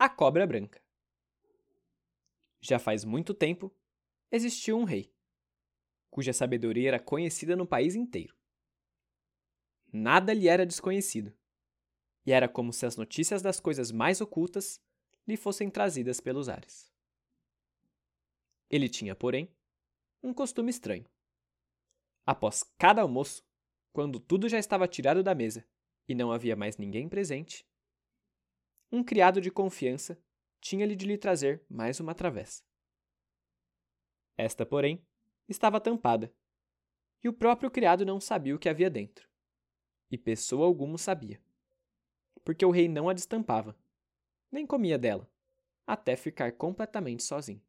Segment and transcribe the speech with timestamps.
[0.00, 0.80] A Cobra Branca.
[2.60, 3.76] Já faz muito tempo
[4.30, 5.12] existiu um rei,
[6.08, 8.36] cuja sabedoria era conhecida no país inteiro.
[9.92, 11.36] Nada lhe era desconhecido,
[12.24, 14.80] e era como se as notícias das coisas mais ocultas
[15.26, 16.94] lhe fossem trazidas pelos ares.
[18.70, 19.52] Ele tinha, porém,
[20.22, 21.10] um costume estranho.
[22.24, 23.44] Após cada almoço,
[23.92, 25.66] quando tudo já estava tirado da mesa
[26.06, 27.66] e não havia mais ninguém presente,
[28.90, 30.18] um criado de confiança
[30.60, 32.62] tinha-lhe de lhe trazer mais uma travessa.
[34.36, 35.04] Esta, porém,
[35.48, 36.32] estava tampada,
[37.22, 39.28] e o próprio criado não sabia o que havia dentro.
[40.10, 41.42] E pessoa alguma sabia,
[42.44, 43.76] porque o rei não a destampava,
[44.50, 45.30] nem comia dela,
[45.86, 47.62] até ficar completamente sozinho.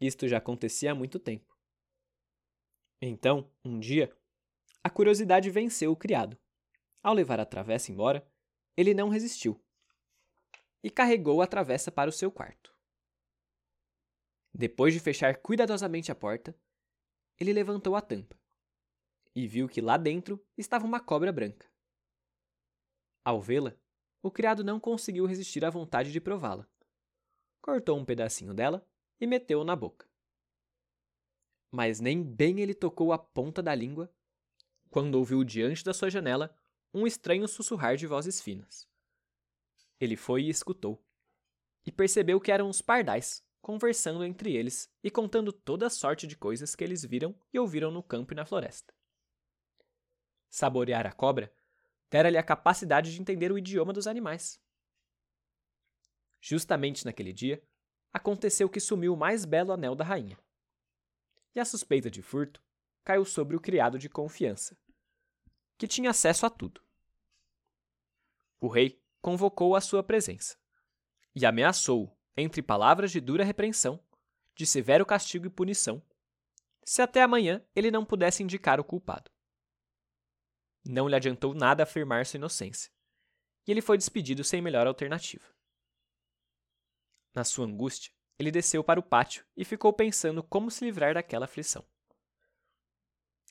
[0.00, 1.56] Isto já acontecia há muito tempo.
[3.02, 4.14] Então, um dia,
[4.82, 6.38] a curiosidade venceu o criado.
[7.02, 8.26] Ao levar a travessa embora,
[8.76, 9.62] ele não resistiu
[10.82, 12.74] e carregou a travessa para o seu quarto.
[14.52, 16.56] Depois de fechar cuidadosamente a porta,
[17.38, 18.38] ele levantou a tampa
[19.34, 21.70] e viu que lá dentro estava uma cobra branca.
[23.24, 23.76] Ao vê-la,
[24.22, 26.68] o criado não conseguiu resistir à vontade de prová-la.
[27.60, 28.86] Cortou um pedacinho dela
[29.20, 30.08] e meteu-o na boca.
[31.70, 34.12] Mas nem bem ele tocou a ponta da língua
[34.90, 36.54] quando ouviu diante da sua janela
[36.92, 38.88] um estranho sussurrar de vozes finas.
[39.98, 41.04] Ele foi e escutou,
[41.86, 46.36] e percebeu que eram os pardais, conversando entre eles e contando toda a sorte de
[46.36, 48.94] coisas que eles viram e ouviram no campo e na floresta.
[50.48, 51.52] Saborear a cobra
[52.10, 54.60] dera-lhe a capacidade de entender o idioma dos animais.
[56.40, 57.62] Justamente naquele dia,
[58.12, 60.38] aconteceu que sumiu o mais belo anel da rainha.
[61.54, 62.62] E a suspeita de furto
[63.04, 64.76] caiu sobre o criado de confiança,
[65.80, 66.84] que tinha acesso a tudo.
[68.60, 70.58] O rei convocou a sua presença
[71.34, 73.98] e ameaçou, entre palavras de dura repreensão,
[74.54, 76.02] de severo castigo e punição,
[76.84, 79.30] se até amanhã ele não pudesse indicar o culpado.
[80.84, 82.92] Não lhe adiantou nada afirmar sua inocência,
[83.66, 85.48] e ele foi despedido sem melhor alternativa.
[87.34, 91.46] Na sua angústia, ele desceu para o pátio e ficou pensando como se livrar daquela
[91.46, 91.88] aflição.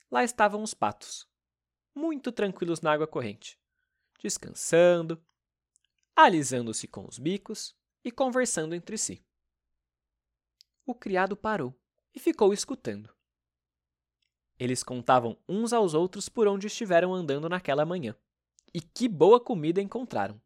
[0.08, 1.29] Lá estavam os patos,
[1.94, 3.58] muito tranquilos na água corrente,
[4.22, 5.22] descansando,
[6.14, 7.74] alisando-se com os bicos
[8.04, 9.24] e conversando entre si.
[10.86, 11.74] O criado parou
[12.14, 13.14] e ficou escutando.
[14.58, 18.14] Eles contavam uns aos outros por onde estiveram andando naquela manhã,
[18.74, 20.40] e que boa comida encontraram.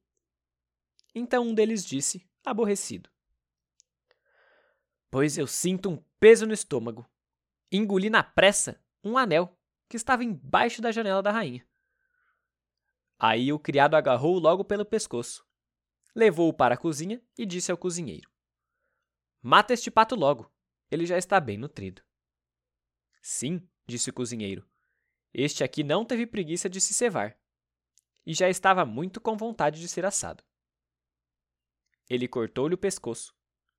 [1.14, 3.10] Então um deles disse, aborrecido:
[5.10, 7.08] Pois eu sinto um peso no estômago.
[7.70, 9.56] Engoli na pressa um anel
[9.94, 11.64] que estava embaixo da janela da rainha.
[13.16, 15.46] Aí o criado agarrou-o logo pelo pescoço,
[16.12, 18.28] levou-o para a cozinha e disse ao cozinheiro:
[19.40, 20.52] Mata este pato logo,
[20.90, 22.02] ele já está bem nutrido.
[23.22, 24.68] Sim, disse o cozinheiro,
[25.32, 27.38] este aqui não teve preguiça de se cevar
[28.26, 30.42] e já estava muito com vontade de ser assado.
[32.10, 33.32] Ele cortou-lhe o pescoço,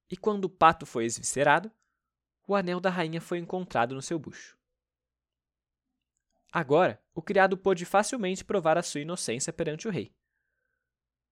[0.10, 1.70] e quando o pato foi esviscerado,
[2.48, 4.58] o anel da rainha foi encontrado no seu bucho.
[6.58, 10.16] Agora, o criado pôde facilmente provar a sua inocência perante o rei.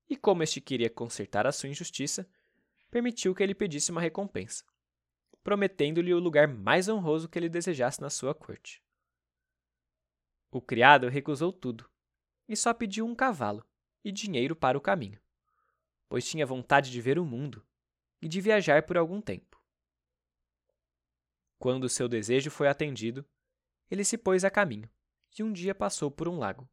[0.09, 2.29] E como este queria consertar a sua injustiça,
[2.91, 4.65] permitiu que ele pedisse uma recompensa,
[5.41, 8.83] prometendo-lhe o lugar mais honroso que ele desejasse na sua corte.
[10.51, 11.89] O criado recusou tudo
[12.45, 13.65] e só pediu um cavalo
[14.03, 15.21] e dinheiro para o caminho,
[16.09, 17.65] pois tinha vontade de ver o mundo
[18.21, 19.57] e de viajar por algum tempo.
[21.57, 23.25] Quando seu desejo foi atendido,
[23.89, 24.91] ele se pôs a caminho
[25.37, 26.69] e um dia passou por um lago,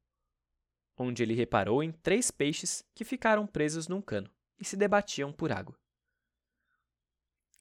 [0.96, 5.50] onde ele reparou em três peixes que ficaram presos num cano e se debatiam por
[5.50, 5.78] água.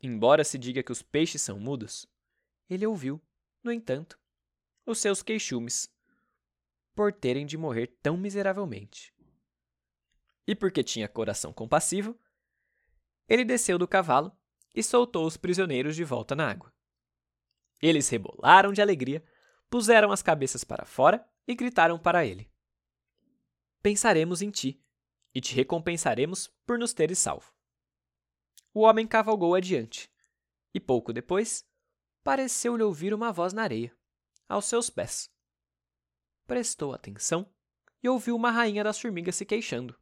[0.02, 2.06] Embora se diga que os peixes são mudos,
[2.70, 3.22] ele ouviu,
[3.64, 4.20] no entanto,
[4.86, 5.94] os seus queixumes
[6.94, 9.14] por terem de morrer tão miseravelmente.
[10.46, 12.18] E porque tinha coração compassivo,
[13.28, 14.36] ele desceu do cavalo
[14.74, 16.74] e soltou os prisioneiros de volta na água.
[17.82, 19.24] Eles rebolaram de alegria
[19.70, 22.52] puseram as cabeças para fora e gritaram para ele:
[23.82, 24.84] Pensaremos em ti,
[25.34, 27.54] e te recompensaremos por nos teres salvo.
[28.74, 30.12] O homem cavalgou adiante,
[30.74, 31.68] e pouco depois
[32.24, 33.96] pareceu-lhe ouvir uma voz na areia,
[34.48, 35.32] aos seus pés.
[36.46, 37.52] Prestou atenção
[38.02, 39.98] e ouviu uma rainha das formigas se queixando.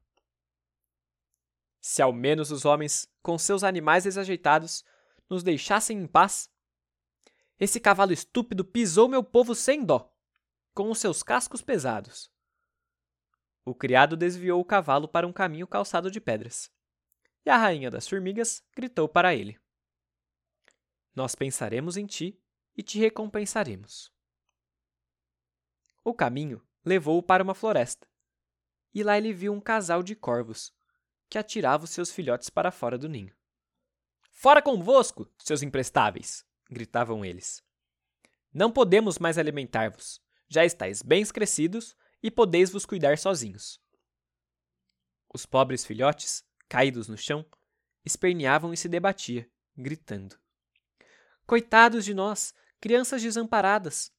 [1.80, 4.84] Se ao menos os homens, com seus animais desajeitados,
[5.30, 6.50] nos deixassem em paz,
[7.60, 10.14] esse cavalo estúpido pisou meu povo sem dó,
[10.74, 12.32] com os seus cascos pesados.
[13.66, 16.72] o criado desviou o cavalo para um caminho calçado de pedras.
[17.46, 19.60] E a rainha das formigas gritou para ele:
[21.14, 22.40] Nós pensaremos em ti
[22.76, 24.14] e te recompensaremos.
[26.04, 28.08] O caminho levou-o para uma floresta,
[28.94, 30.74] e lá ele viu um casal de corvos
[31.30, 33.36] que atirava os seus filhotes para fora do ninho.
[34.32, 36.47] Fora convosco, seus imprestáveis!
[36.70, 37.64] Gritavam eles.
[38.54, 40.22] Não podemos mais alimentar-vos.
[40.50, 43.82] Já estáis bem crescidos e podeis vos cuidar sozinhos.
[45.34, 47.46] Os pobres filhotes, caídos no chão,
[48.06, 50.40] esperneavam e se debatiam, gritando:
[51.46, 54.12] Coitados de nós, crianças desamparadas!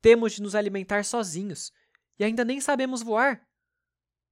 [0.00, 1.72] Temos de nos alimentar sozinhos
[2.18, 3.46] e ainda nem sabemos voar.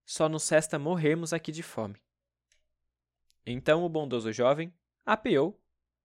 [0.04, 2.02] Só nos resta morrermos aqui de fome.
[3.44, 4.72] Então o bondoso jovem
[5.04, 5.62] apeou,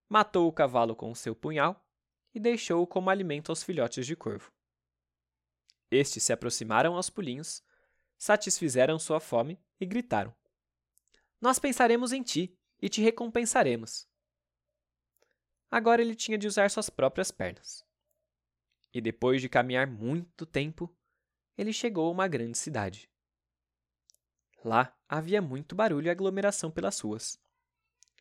[0.08, 1.84] matou o cavalo com o seu punhal
[2.34, 4.52] e deixou-o como alimento aos filhotes de corvo.
[5.90, 7.62] Estes se aproximaram aos pulinhos,
[8.18, 10.34] satisfizeram sua fome e gritaram:
[11.40, 14.08] Nós pensaremos em ti e te recompensaremos.
[15.70, 17.84] Agora ele tinha de usar suas próprias pernas.
[18.92, 20.94] E depois de caminhar muito tempo,
[21.58, 23.10] ele chegou a uma grande cidade.
[24.64, 27.38] Lá havia muito barulho e aglomeração pelas ruas.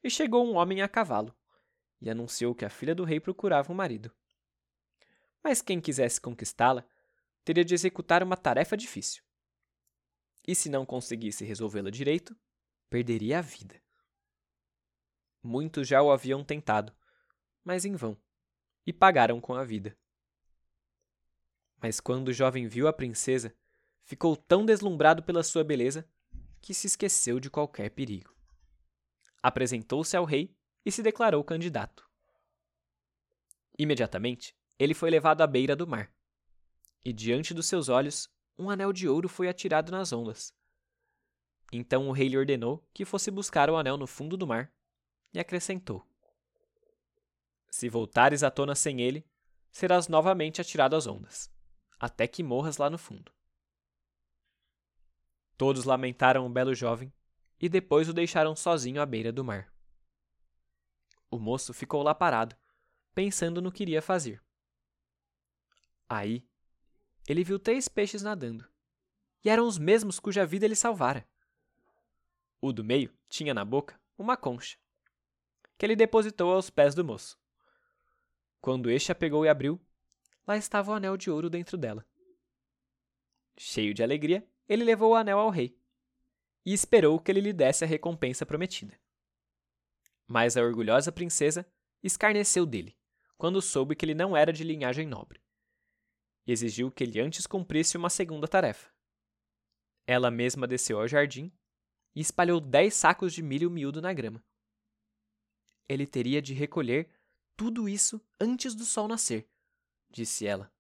[0.04, 1.34] E chegou um homem a cavalo
[2.04, 4.14] e anunciou que a filha do rei procurava um marido.
[5.42, 6.86] Mas quem quisesse conquistá-la
[7.46, 9.24] teria de executar uma tarefa difícil.
[10.46, 12.36] E se não conseguisse resolvê-la direito,
[12.90, 13.82] perderia a vida.
[15.42, 16.94] Muitos já o haviam tentado,
[17.64, 18.18] mas em vão,
[18.86, 19.98] e pagaram com a vida.
[21.82, 23.56] Mas quando o jovem viu a princesa,
[24.04, 26.06] ficou tão deslumbrado pela sua beleza
[26.62, 28.34] que se esqueceu de qualquer perigo.
[29.42, 30.54] Apresentou-se ao rei
[30.86, 32.08] e se declarou candidato.
[33.78, 36.14] Imediatamente, ele foi levado à beira do mar
[37.04, 40.54] e diante dos seus olhos um anel de ouro foi atirado nas ondas.
[41.72, 44.72] Então o rei lhe ordenou que fosse buscar o anel no fundo do mar,
[45.34, 46.08] e acrescentou:
[47.70, 49.28] Se voltares à tona sem ele,
[49.72, 51.52] serás novamente atirado às ondas,
[52.00, 53.34] até que morras lá no fundo.
[55.58, 57.12] Todos lamentaram o belo jovem
[57.60, 59.73] e depois o deixaram sozinho à beira do mar.
[61.34, 62.56] O moço ficou lá parado,
[63.16, 64.40] pensando no que iria fazer.
[66.08, 66.48] Aí
[67.28, 68.70] ele viu três peixes nadando.
[69.44, 71.28] E eram os mesmos cuja vida ele salvara.
[72.62, 74.78] O do meio tinha na boca uma concha,
[75.76, 77.36] que ele depositou aos pés do moço.
[78.62, 79.82] Quando este a pegou e abriu,
[80.46, 82.06] lá estava o anel de ouro dentro dela.
[83.58, 85.76] Cheio de alegria, ele levou o anel ao rei
[86.64, 89.02] e esperou que ele lhe desse a recompensa prometida.
[90.28, 91.66] Mas a orgulhosa princesa
[92.02, 92.96] escarneceu dele
[93.38, 95.44] quando soube que ele não era de linhagem nobre
[96.46, 98.92] exigiu que ele antes cumprisse uma segunda tarefa.
[100.06, 101.52] Ela mesma desceu ao jardim
[102.14, 104.44] e espalhou dez sacos de milho miúdo na grama.
[105.88, 107.10] Ele teria de recolher
[107.56, 109.48] tudo isso antes do sol nascer,
[110.10, 110.72] disse ela.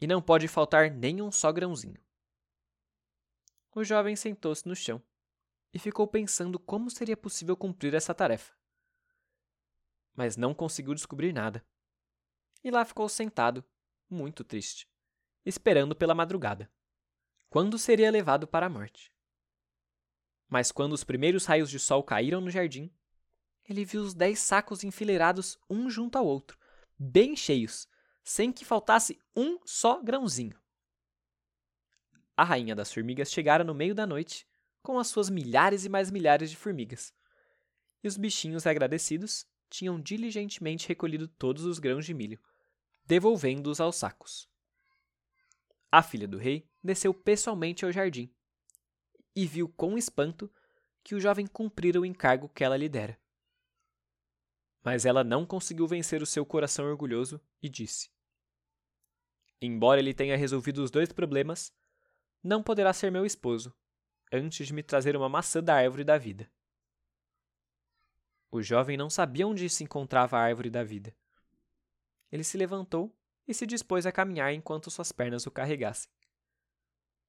[0.00, 2.00] E não pode faltar nem um só grãozinho.
[3.74, 5.02] O jovem sentou-se no chão
[5.72, 8.54] e ficou pensando como seria possível cumprir essa tarefa.
[10.14, 11.64] Mas não conseguiu descobrir nada.
[12.62, 13.64] E lá ficou sentado,
[14.08, 14.88] muito triste,
[15.44, 16.70] esperando pela madrugada,
[17.48, 19.12] quando seria levado para a morte.
[20.48, 22.92] Mas quando os primeiros raios de sol caíram no jardim,
[23.68, 26.58] ele viu os dez sacos enfileirados um junto ao outro,
[26.98, 27.88] bem cheios,
[28.22, 30.60] sem que faltasse um só grãozinho.
[32.36, 34.49] A rainha das formigas chegara no meio da noite
[34.82, 37.12] com as suas milhares e mais milhares de formigas.
[38.02, 42.40] E os bichinhos agradecidos tinham diligentemente recolhido todos os grãos de milho,
[43.04, 44.48] devolvendo-os aos sacos.
[45.92, 48.32] A filha do rei desceu pessoalmente ao jardim
[49.34, 50.50] e viu com espanto
[51.02, 53.18] que o jovem cumprira o encargo que ela lhe dera.
[54.82, 58.10] Mas ela não conseguiu vencer o seu coração orgulhoso e disse:
[59.60, 61.72] Embora ele tenha resolvido os dois problemas,
[62.42, 63.74] não poderá ser meu esposo
[64.32, 66.50] antes de me trazer uma maçã da árvore da vida.
[68.50, 71.14] O jovem não sabia onde se encontrava a árvore da vida.
[72.32, 73.14] Ele se levantou
[73.46, 76.10] e se dispôs a caminhar enquanto suas pernas o carregassem.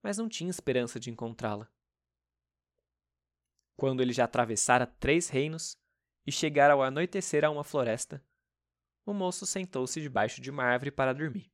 [0.01, 1.69] Mas não tinha esperança de encontrá-la.
[3.75, 5.77] Quando ele já atravessara três reinos
[6.25, 8.23] e chegara ao anoitecer a uma floresta,
[9.05, 11.51] o moço sentou-se debaixo de uma árvore para dormir.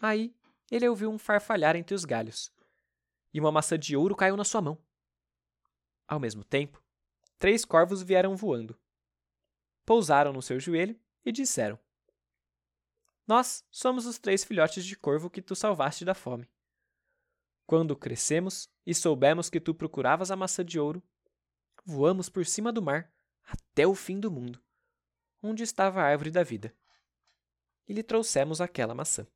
[0.00, 0.34] Aí
[0.70, 2.52] ele ouviu um farfalhar entre os galhos,
[3.34, 4.78] e uma maçã de ouro caiu na sua mão.
[6.06, 6.80] Ao mesmo tempo,
[7.36, 8.78] três corvos vieram voando.
[9.84, 11.76] Pousaram no seu joelho e disseram:
[13.26, 16.48] Nós somos os três filhotes de corvo que tu salvaste da fome.
[17.66, 21.02] Quando crescemos e soubemos que tu procuravas a maçã de ouro,
[21.84, 23.12] voamos por cima do mar
[23.42, 24.62] até o fim do mundo,
[25.42, 26.74] onde estava a árvore da vida.
[27.88, 29.26] E lhe trouxemos aquela maçã.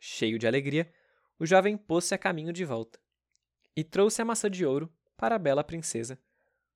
[0.00, 0.92] Cheio de alegria,
[1.38, 3.00] o jovem pôs-se a caminho de volta
[3.76, 6.20] e trouxe a maçã de ouro para a bela princesa,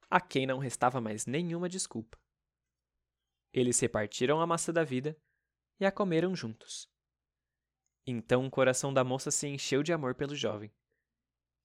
[0.09, 2.19] a quem não restava mais nenhuma desculpa.
[3.53, 5.17] Eles repartiram a maçã da vida
[5.81, 6.89] e a comeram juntos.
[8.07, 10.73] Então o coração da moça se encheu de amor pelo jovem,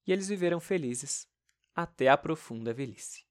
[0.05, 1.27] e eles viveram felizes
[1.75, 3.26] até a profunda velhice.